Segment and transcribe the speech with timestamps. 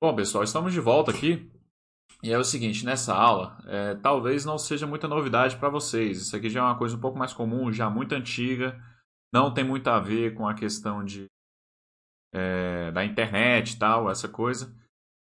[0.00, 1.50] Bom, pessoal, estamos de volta aqui.
[2.22, 6.22] E é o seguinte, nessa aula, é, talvez não seja muita novidade para vocês.
[6.22, 8.80] Isso aqui já é uma coisa um pouco mais comum, já muito antiga.
[9.32, 11.26] Não tem muito a ver com a questão de,
[12.32, 14.72] é, da internet e tal, essa coisa.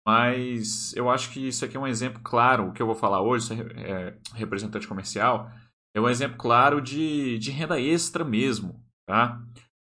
[0.06, 2.68] Mas eu acho que isso aqui é um exemplo claro.
[2.68, 5.50] O que eu vou falar hoje, é, representante comercial,
[5.94, 9.38] é um exemplo claro de, de renda extra mesmo, tá?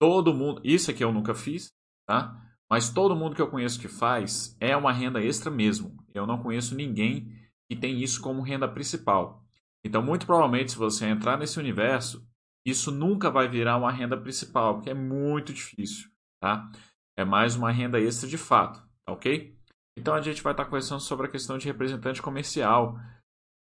[0.02, 0.62] Todo mundo...
[0.64, 1.72] Isso aqui eu nunca fiz,
[2.08, 2.36] tá?
[2.74, 5.96] Mas todo mundo que eu conheço que faz é uma renda extra mesmo.
[6.12, 7.32] Eu não conheço ninguém
[7.70, 9.46] que tem isso como renda principal.
[9.86, 12.28] Então, muito provavelmente, se você entrar nesse universo,
[12.66, 16.10] isso nunca vai virar uma renda principal, porque é muito difícil,
[16.42, 16.68] tá?
[17.16, 19.56] É mais uma renda extra de fato, tá ok?
[19.96, 23.00] Então, a gente vai estar conversando sobre a questão de representante comercial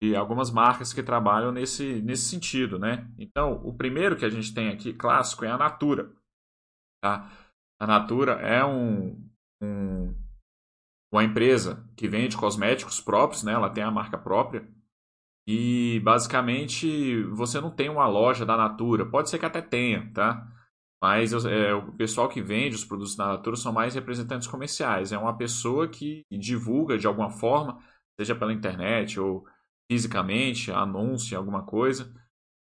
[0.03, 3.09] e algumas marcas que trabalham nesse, nesse sentido, né?
[3.17, 6.11] Então, o primeiro que a gente tem aqui, clássico, é a Natura,
[7.01, 7.31] tá?
[7.79, 9.25] A Natura é um,
[9.61, 10.13] um,
[11.11, 13.53] uma empresa que vende cosméticos próprios, né?
[13.53, 14.67] ela tem a marca própria.
[15.47, 19.09] E basicamente você não tem uma loja da Natura.
[19.09, 20.45] Pode ser que até tenha, tá?
[21.01, 25.11] Mas é, o pessoal que vende os produtos da Natura são mais representantes comerciais.
[25.11, 27.81] É uma pessoa que divulga de alguma forma,
[28.19, 29.47] seja pela internet ou
[29.89, 32.13] fisicamente, anuncia alguma coisa.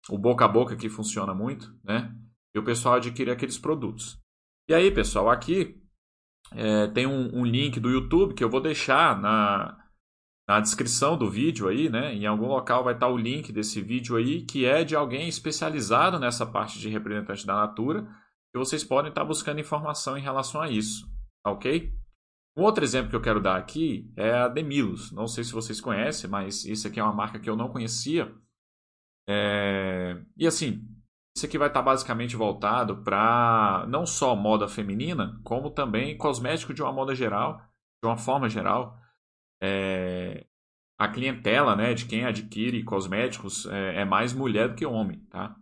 [0.10, 2.14] O boca a boca que funciona muito, né?
[2.54, 4.20] E o pessoal adquire aqueles produtos.
[4.68, 5.80] E aí, pessoal, aqui
[6.52, 9.78] é, tem um, um, link do YouTube que eu vou deixar na,
[10.48, 12.16] na descrição do vídeo aí, né?
[12.16, 16.18] Em algum local vai estar o link desse vídeo aí, que é de alguém especializado
[16.18, 18.08] nessa parte de representante da Natura,
[18.56, 21.06] e vocês podem estar buscando informação em relação a isso,
[21.44, 21.94] tá ok?
[22.58, 25.12] Um outro exemplo que eu quero dar aqui é a Demilos.
[25.12, 28.34] Não sei se vocês conhecem, mas isso aqui é uma marca que eu não conhecia.
[29.28, 30.24] É...
[30.38, 30.88] E assim,
[31.36, 36.82] isso aqui vai estar basicamente voltado para não só moda feminina, como também cosmético de
[36.82, 37.58] uma moda geral,
[38.02, 38.98] de uma forma geral.
[39.62, 40.46] É,
[40.98, 45.58] a clientela né, de quem adquire cosméticos é, é, mais mulher do que homem, tá?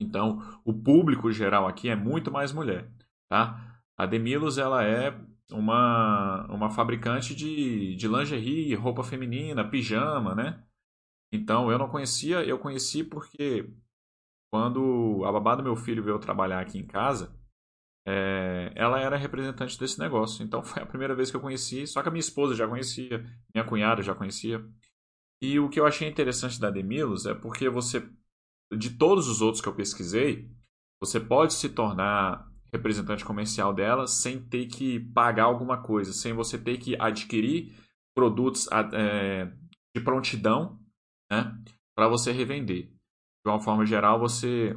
[0.00, 2.90] Então, o público geral aqui é muito mais mulher,
[3.28, 3.82] tá?
[3.96, 5.14] A Demilos, ela é
[5.50, 10.64] uma, uma fabricante de, de lingerie, roupa feminina, pijama, né?
[11.30, 13.70] Então, eu não conhecia, eu conheci porque
[14.54, 17.36] quando a babá do meu filho veio trabalhar aqui em casa,
[18.06, 20.44] é, ela era representante desse negócio.
[20.44, 23.18] Então foi a primeira vez que eu conheci, só que a minha esposa já conhecia,
[23.52, 24.64] minha cunhada já conhecia.
[25.42, 28.08] E o que eu achei interessante da Demilos é porque você,
[28.72, 30.48] de todos os outros que eu pesquisei,
[31.02, 36.56] você pode se tornar representante comercial dela sem ter que pagar alguma coisa, sem você
[36.56, 37.74] ter que adquirir
[38.16, 39.52] produtos é,
[39.96, 40.78] de prontidão
[41.28, 41.60] né,
[41.96, 42.93] para você revender
[43.44, 44.76] de uma forma geral, você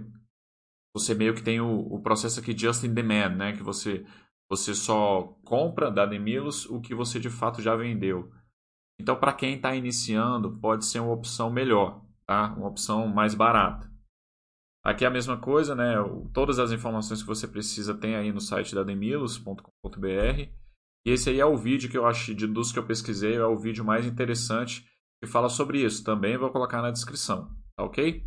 [0.95, 3.53] você meio que tem o, o processo aqui just in demand, né?
[3.53, 4.05] Que você
[4.49, 8.31] você só compra da Demilos o que você de fato já vendeu.
[8.99, 12.53] Então, para quem está iniciando, pode ser uma opção melhor, tá?
[12.55, 13.91] Uma opção mais barata.
[14.83, 15.95] Aqui é a mesma coisa, né?
[16.33, 20.49] Todas as informações que você precisa tem aí no site da demilos.com.br.
[21.05, 23.45] E esse aí é o vídeo que eu acho, de, dos que eu pesquisei, é
[23.45, 24.89] o vídeo mais interessante
[25.21, 26.03] que fala sobre isso.
[26.03, 28.25] Também vou colocar na descrição, tá ok?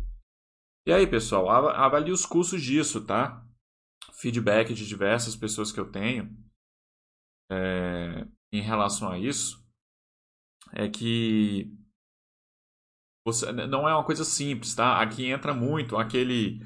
[0.85, 3.45] E aí, pessoal, avalie os custos disso, tá?
[4.13, 6.35] Feedback de diversas pessoas que eu tenho
[7.51, 9.61] é, em relação a isso
[10.73, 11.71] é que
[13.25, 14.99] você, não é uma coisa simples, tá?
[15.01, 16.65] Aqui entra muito aquele.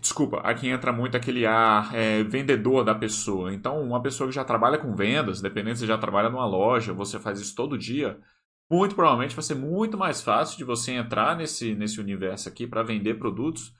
[0.00, 3.52] Desculpa, aqui entra muito aquele ar é, vendedor da pessoa.
[3.52, 7.20] Então, uma pessoa que já trabalha com vendas, dependendo se já trabalha numa loja, você
[7.20, 8.18] faz isso todo dia,
[8.70, 12.82] muito provavelmente vai ser muito mais fácil de você entrar nesse, nesse universo aqui para
[12.82, 13.74] vender produtos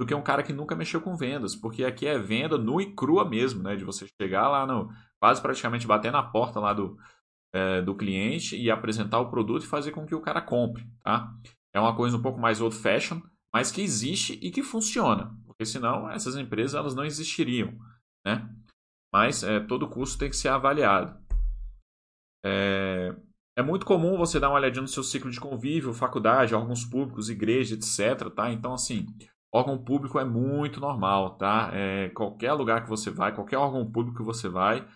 [0.00, 2.94] do que um cara que nunca mexeu com vendas, porque aqui é venda nua e
[2.94, 3.76] crua mesmo, né?
[3.76, 4.90] De você chegar lá no
[5.20, 6.96] quase praticamente bater na porta lá do,
[7.52, 11.30] é, do cliente e apresentar o produto e fazer com que o cara compre, tá?
[11.74, 13.20] É uma coisa um pouco mais old fashion,
[13.52, 17.76] mas que existe e que funciona, porque senão essas empresas elas não existiriam,
[18.24, 18.48] né?
[19.12, 21.20] Mas é, todo custo tem que ser avaliado.
[22.42, 23.14] É,
[23.60, 27.30] é muito comum você dar uma olhadinha no seu ciclo de convívio, faculdade, órgãos públicos,
[27.30, 28.30] igreja, etc.
[28.34, 28.50] Tá?
[28.50, 29.06] Então, assim,
[29.52, 31.70] órgão público é muito normal, tá?
[31.72, 34.86] É, qualquer lugar que você vai, qualquer órgão público que você vai,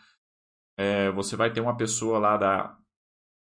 [0.79, 2.77] é, você vai ter uma pessoa lá da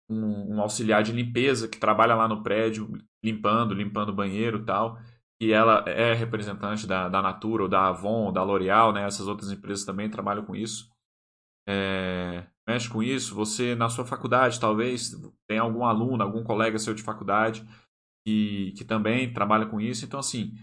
[0.09, 2.91] um, um, auxiliar de limpeza que trabalha lá no prédio,
[3.23, 4.99] limpando, limpando o banheiro e tal.
[5.39, 9.05] E ela é representante da, da Natura, ou da Avon, ou da L'Oréal, né?
[9.05, 10.89] Essas outras empresas também trabalham com isso.
[11.67, 15.15] É, mexe com isso, você na sua faculdade talvez
[15.47, 17.65] tem algum aluno, algum colega seu de faculdade
[18.25, 20.03] que, que também trabalha com isso.
[20.05, 20.53] Então, assim,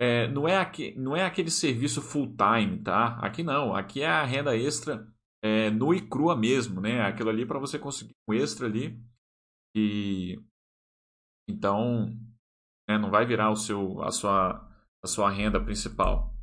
[0.00, 3.18] é, não, é aqui, não é aquele serviço full time, tá?
[3.20, 5.06] Aqui não, aqui é a renda extra
[5.42, 7.02] é, nua e crua mesmo, né?
[7.02, 8.98] Aquilo ali para você conseguir um extra ali
[9.76, 10.40] e
[11.48, 12.06] então
[12.88, 14.66] né, não vai virar o seu a sua
[15.04, 16.34] a sua renda principal.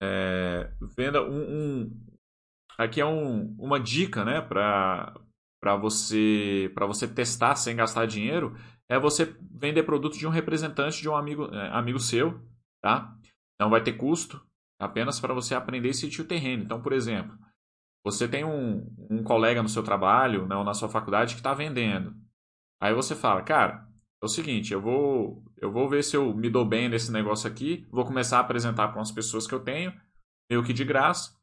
[0.00, 2.05] É, venda um, um,
[2.78, 5.14] aqui é um, uma dica, né, para
[5.80, 8.56] você para você testar sem gastar dinheiro
[8.88, 12.40] é você vender produto de um representante de um amigo é, amigo seu,
[12.82, 13.16] tá?
[13.58, 14.40] Não vai ter custo,
[14.78, 16.62] apenas para você aprender e sentir o terreno.
[16.62, 17.36] Então, por exemplo,
[18.04, 21.54] você tem um, um colega no seu trabalho, né, ou na sua faculdade que está
[21.54, 22.14] vendendo.
[22.80, 23.88] Aí você fala, cara,
[24.22, 27.50] é o seguinte, eu vou, eu vou ver se eu me dou bem nesse negócio
[27.50, 29.92] aqui, vou começar a apresentar para umas pessoas que eu tenho,
[30.50, 31.36] meio que de graça,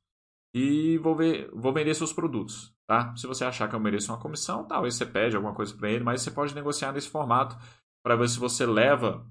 [0.53, 3.15] e vou, ver, vou vender seus produtos, tá?
[3.15, 6.03] Se você achar que eu mereço uma comissão, talvez você pede alguma coisa para ele,
[6.03, 7.57] mas você pode negociar nesse formato
[8.03, 9.25] para ver se você leva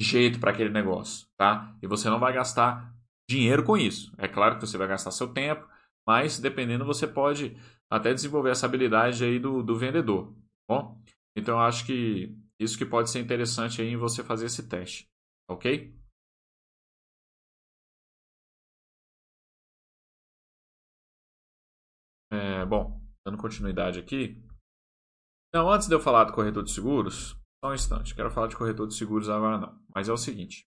[0.00, 1.76] jeito para aquele negócio, tá?
[1.82, 2.94] E você não vai gastar
[3.28, 4.12] dinheiro com isso.
[4.16, 5.68] É claro que você vai gastar seu tempo,
[6.06, 7.56] mas dependendo você pode
[7.90, 11.02] até desenvolver essa habilidade aí do, do vendedor, tá bom?
[11.36, 15.08] Então eu acho que isso que pode ser interessante aí em você fazer esse teste,
[15.48, 15.97] ok?
[22.30, 24.42] É, bom, dando continuidade aqui.
[25.54, 28.56] Não, antes de eu falar do corretor de seguros, só um instante, quero falar de
[28.56, 29.80] corretor de seguros agora não.
[29.94, 30.68] Mas é o seguinte,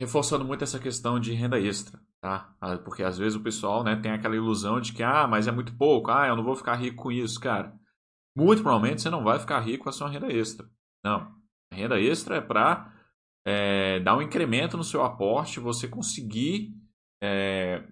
[0.00, 2.54] reforçando muito essa questão de renda extra, tá?
[2.60, 5.52] Ah, porque às vezes o pessoal né, tem aquela ilusão de que, ah, mas é
[5.52, 7.74] muito pouco, ah, eu não vou ficar rico com isso, cara.
[8.36, 10.68] Muito provavelmente você não vai ficar rico com a sua renda extra.
[11.04, 11.34] Não.
[11.72, 12.92] A renda extra é para
[13.46, 16.74] é, dar um incremento no seu aporte, você conseguir
[17.22, 17.86] é,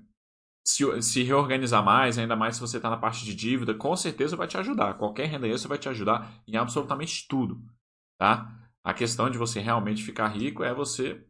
[0.65, 4.37] se, se, reorganizar mais, ainda mais se você está na parte de dívida, com certeza
[4.37, 4.95] vai te ajudar.
[4.95, 7.63] Qualquer renda extra vai te ajudar em absolutamente tudo,
[8.19, 8.51] tá?
[8.83, 11.25] A questão de você realmente ficar rico é você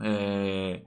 [0.00, 0.84] é,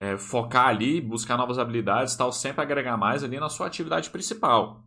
[0.00, 4.84] é, focar ali, buscar novas habilidades, tal, sempre agregar mais ali na sua atividade principal.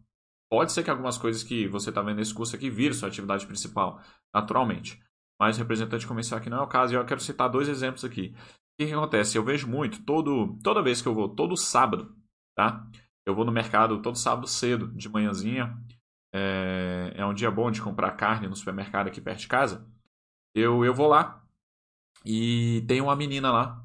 [0.50, 3.46] Pode ser que algumas coisas que você está vendo nesse curso aqui virem sua atividade
[3.46, 4.00] principal,
[4.34, 5.02] naturalmente.
[5.40, 8.36] Mas representante comercial aqui não é o caso, e eu quero citar dois exemplos aqui.
[8.76, 9.38] O que, que acontece?
[9.38, 12.14] Eu vejo muito, todo, toda vez que eu vou, todo sábado,
[12.56, 12.86] tá?
[13.26, 15.78] Eu vou no mercado todo sábado cedo, de manhãzinha.
[16.34, 19.88] É, é um dia bom de comprar carne no supermercado aqui perto de casa.
[20.54, 21.42] Eu, eu vou lá,
[22.26, 23.84] e tem uma menina lá,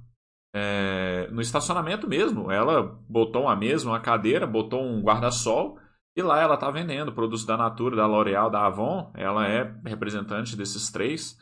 [0.54, 2.50] é, no estacionamento mesmo.
[2.50, 5.78] Ela botou uma mesa, uma cadeira, botou um guarda-sol
[6.16, 9.12] e lá ela está vendendo produtos da Natura, da L'Oréal, da Avon.
[9.14, 11.38] Ela é representante desses três.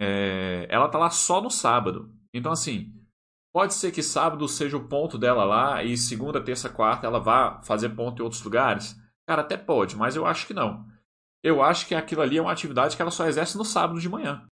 [0.00, 2.12] É, ela está lá só no sábado.
[2.34, 2.92] Então, assim,
[3.52, 7.62] pode ser que sábado seja o ponto dela lá e segunda, terça, quarta ela vá
[7.62, 9.00] fazer ponto em outros lugares.
[9.26, 10.84] Cara, até pode, mas eu acho que não.
[11.42, 14.08] Eu acho que aquilo ali é uma atividade que ela só exerce no sábado de
[14.08, 14.46] manhã.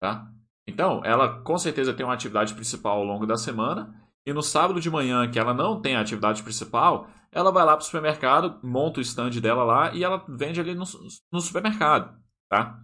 [0.00, 0.30] Tá?
[0.66, 3.98] Então, ela com certeza tem uma atividade principal ao longo da semana.
[4.26, 7.72] E no sábado de manhã, que ela não tem a atividade principal, ela vai lá
[7.72, 10.84] para o supermercado, monta o stand dela lá e ela vende ali no,
[11.32, 12.16] no supermercado,
[12.48, 12.80] tá?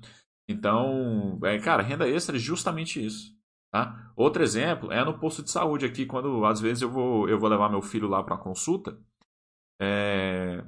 [0.48, 3.37] Então, é, cara, renda extra é justamente isso.
[3.70, 4.12] Tá?
[4.16, 7.48] Outro exemplo é no posto de saúde aqui, quando às vezes eu vou, eu vou
[7.48, 8.98] levar meu filho lá para consulta.
[9.80, 10.64] É...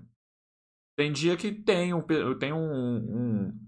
[0.97, 2.03] Tem dia que tem, um,
[2.39, 3.61] tem um, um,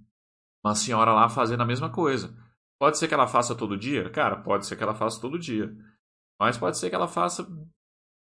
[0.62, 2.36] uma senhora lá fazendo a mesma coisa.
[2.78, 4.10] Pode ser que ela faça todo dia?
[4.10, 5.74] Cara, pode ser que ela faça todo dia.
[6.38, 7.46] Mas pode ser que ela faça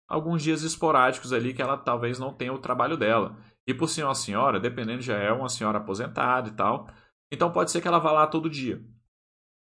[0.08, 3.36] alguns dias esporádicos ali que ela talvez não tenha o trabalho dela.
[3.66, 6.88] E por ser uma senhora, dependendo, já é uma senhora aposentada e tal.
[7.30, 8.82] Então pode ser que ela vá lá todo dia.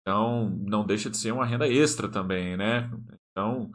[0.03, 2.91] Então não deixa de ser uma renda extra também, né?
[3.31, 3.71] Então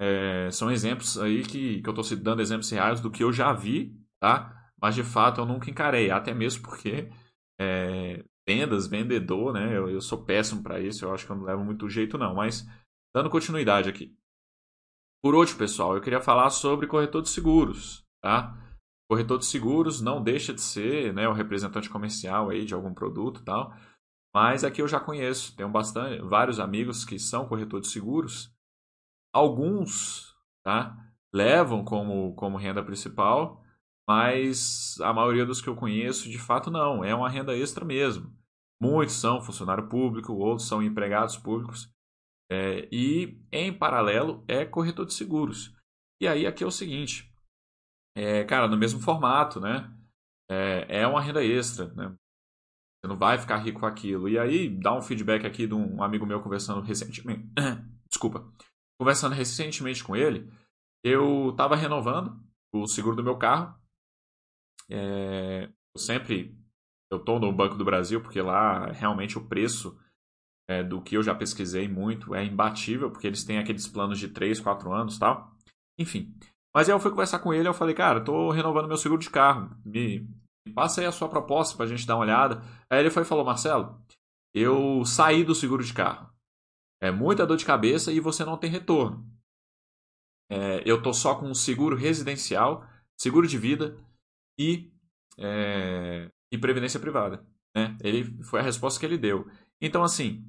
[0.00, 3.52] é, são exemplos aí que, que eu estou dando exemplos reais do que eu já
[3.52, 4.70] vi, tá?
[4.80, 7.10] Mas de fato eu nunca encarei, até mesmo porque
[7.60, 9.76] é, vendas, vendedor, né?
[9.76, 12.34] Eu, eu sou péssimo para isso, eu acho que eu não levo muito jeito não,
[12.34, 12.64] mas
[13.14, 14.16] dando continuidade aqui.
[15.22, 18.56] Por último, pessoal, eu queria falar sobre corretor de seguros, tá?
[19.10, 23.42] Corretor de seguros não deixa de ser, né, o representante comercial aí de algum produto,
[23.44, 23.74] tal.
[24.34, 28.54] Mas aqui eu já conheço, tenho bastante, vários amigos que são corretor de seguros.
[29.32, 30.96] Alguns, tá?
[31.32, 33.62] Levam como como renda principal,
[34.08, 37.04] mas a maioria dos que eu conheço, de fato, não.
[37.04, 38.34] É uma renda extra mesmo.
[38.80, 41.88] Muitos são funcionário público, outros são empregados públicos.
[42.50, 45.72] É, e, em paralelo, é corretor de seguros.
[46.20, 47.32] E aí, aqui é o seguinte:
[48.16, 49.92] é, cara, no mesmo formato, né?
[50.50, 52.12] É, é uma renda extra, né?
[53.00, 54.28] Você não vai ficar rico com aquilo.
[54.28, 57.48] E aí, dá um feedback aqui de um amigo meu conversando recentemente.
[58.08, 58.52] Desculpa.
[58.98, 60.52] Conversando recentemente com ele,
[61.02, 62.38] eu estava renovando
[62.72, 63.74] o seguro do meu carro.
[64.90, 66.60] É, eu sempre
[67.10, 69.98] eu estou no Banco do Brasil porque lá realmente o preço
[70.68, 74.28] é, do que eu já pesquisei muito é imbatível, porque eles têm aqueles planos de
[74.28, 75.52] 3, 4 anos tal.
[75.98, 76.34] Enfim,
[76.74, 79.28] Mas aí eu fui conversar com ele, eu falei, cara, tô renovando meu seguro de
[79.28, 80.28] carro, me
[80.74, 82.62] passa aí a sua proposta pra gente dar uma olhada.
[82.88, 84.00] Aí ele foi e falou, Marcelo,
[84.54, 86.30] eu saí do seguro de carro.
[87.00, 89.26] É muita dor de cabeça e você não tem retorno.
[90.50, 92.86] É, eu tô só com um seguro residencial,
[93.16, 93.96] seguro de vida
[94.58, 94.92] e,
[95.38, 97.46] é, e previdência privada.
[97.74, 97.96] Né?
[98.02, 99.48] Ele foi a resposta que ele deu.
[99.80, 100.44] Então, assim,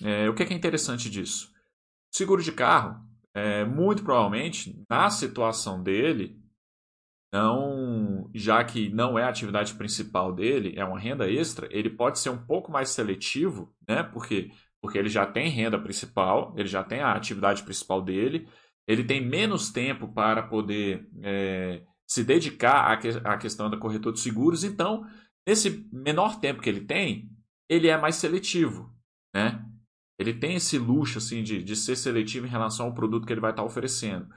[0.00, 1.52] é, o que é, que é interessante disso?
[2.14, 3.04] Seguro de carro,
[3.34, 6.41] é, muito provavelmente, na situação dele,
[7.32, 12.18] não, já que não é a atividade principal dele, é uma renda extra, ele pode
[12.18, 14.02] ser um pouco mais seletivo, né?
[14.02, 14.50] Porque,
[14.82, 18.46] porque ele já tem renda principal, ele já tem a atividade principal dele,
[18.86, 24.14] ele tem menos tempo para poder é, se dedicar à, que, à questão da corretora
[24.14, 25.06] de seguros, então,
[25.48, 27.30] nesse menor tempo que ele tem,
[27.66, 28.94] ele é mais seletivo,
[29.34, 29.64] né?
[30.18, 33.40] Ele tem esse luxo assim de, de ser seletivo em relação ao produto que ele
[33.40, 34.28] vai estar oferecendo.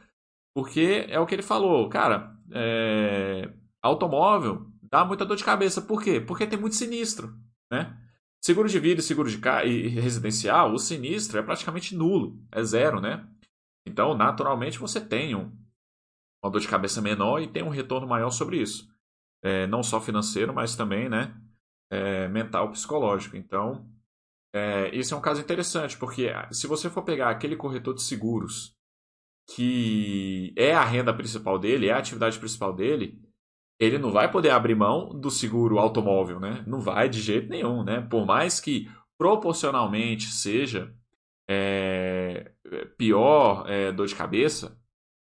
[0.55, 3.53] Porque é o que ele falou, cara, é...
[3.81, 5.81] automóvel dá muita dor de cabeça.
[5.81, 6.21] Por quê?
[6.21, 7.35] Porque tem muito sinistro,
[7.69, 7.97] né?
[8.41, 9.65] Seguro de vida seguro de ca...
[9.65, 13.27] e residencial, o sinistro é praticamente nulo, é zero, né?
[13.85, 15.51] Então, naturalmente, você tem um,
[16.41, 18.87] uma dor de cabeça menor e tem um retorno maior sobre isso.
[19.43, 21.35] É, não só financeiro, mas também né,
[21.91, 23.35] é, mental, psicológico.
[23.35, 23.87] Então,
[24.53, 28.01] é, esse é um caso interessante, porque ah, se você for pegar aquele corretor de
[28.01, 28.74] seguros
[29.47, 33.19] que é a renda principal dele, é a atividade principal dele,
[33.79, 36.63] ele não vai poder abrir mão do seguro automóvel, né?
[36.65, 38.01] Não vai de jeito nenhum, né?
[38.01, 40.93] Por mais que proporcionalmente seja
[41.47, 42.51] é,
[42.97, 44.79] pior é, dor de cabeça,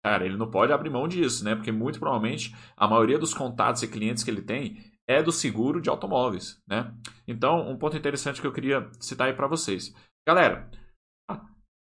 [0.03, 1.55] cara, ele não pode abrir mão disso, né?
[1.55, 5.81] Porque muito provavelmente a maioria dos contatos e clientes que ele tem é do seguro
[5.81, 6.93] de automóveis, né?
[7.27, 9.93] Então, um ponto interessante que eu queria citar aí para vocês.
[10.25, 10.69] Galera,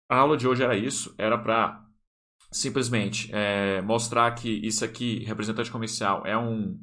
[0.10, 1.85] a aula de hoje era isso, era para
[2.56, 6.80] simplesmente é, mostrar que isso aqui, representante comercial, é um,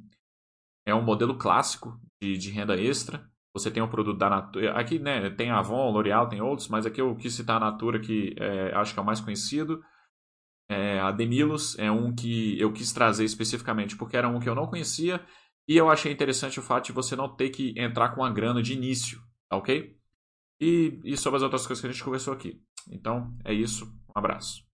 [0.86, 3.26] é um modelo clássico de, de renda extra.
[3.54, 4.78] Você tem um produto da Natura.
[4.78, 8.34] Aqui né, tem Avon, L'Oreal, tem outros, mas aqui eu quis citar a Natura, que
[8.38, 9.82] é, acho que é o mais conhecido.
[10.68, 14.54] É, a Demilos é um que eu quis trazer especificamente porque era um que eu
[14.54, 15.24] não conhecia
[15.68, 18.62] e eu achei interessante o fato de você não ter que entrar com a grana
[18.62, 19.96] de início, tá ok?
[20.60, 22.60] E, e sobre as outras coisas que a gente conversou aqui.
[22.90, 23.86] Então, é isso.
[24.08, 24.71] Um abraço.